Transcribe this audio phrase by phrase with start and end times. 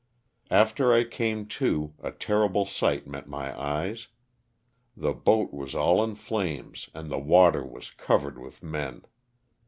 [0.49, 4.07] After I came to, a terrible sight met my eyes.
[4.97, 9.05] The boat was all in flames and the water was covered with men.